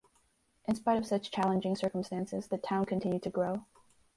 [0.67, 3.65] In spite of such challenging circumstances, the town continued to grow.